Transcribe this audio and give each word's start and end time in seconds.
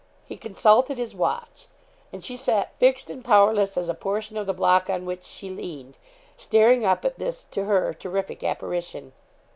He 0.25 0.35
consulted 0.35 0.97
his 0.97 1.13
watch, 1.13 1.67
and 2.11 2.23
she 2.23 2.35
sat 2.35 2.73
fixed 2.79 3.11
and 3.11 3.23
powerless 3.23 3.77
as 3.77 3.87
a 3.87 3.93
portion 3.93 4.35
of 4.35 4.47
the 4.47 4.51
block 4.53 4.89
on 4.89 5.05
which 5.05 5.23
she 5.23 5.51
leaned, 5.51 5.99
staring 6.35 6.83
up 6.83 7.05
at 7.05 7.19
this, 7.19 7.43
to 7.51 7.65
her, 7.65 7.93
terrific 7.93 8.43
apparition. 8.43 9.11